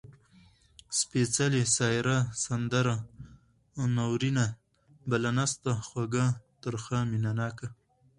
سپېڅلې، 0.97 1.63
سايره، 1.77 2.17
سندره، 2.45 2.95
نورينه. 3.95 4.45
بله 5.09 5.29
نسته، 5.37 5.71
خوږَه، 5.87 6.25
ترخه. 6.61 6.99
مينه 7.11 7.31
ناکه 7.39 7.67